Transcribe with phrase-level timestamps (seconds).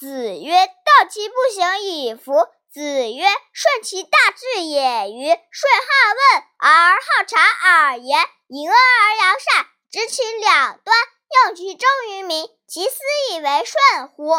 [0.00, 2.32] 子曰：“道其不行，以服。”
[2.72, 5.10] 子曰：“顺其大志也。
[5.12, 7.38] 于顺好问而好察
[7.68, 10.96] 而言，隐恶而扬善，执其两端，
[11.44, 12.96] 用其忠于民，其斯
[13.32, 14.30] 以为顺乎？”